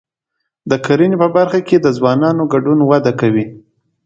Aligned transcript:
د 0.69 0.71
کرنې 0.85 1.15
په 1.21 1.27
برخه 1.35 1.59
کې 1.67 1.77
د 1.81 1.87
ځوانانو 1.97 2.43
ګډون 2.53 2.79
وده 2.91 3.11
کوي. 3.19 3.45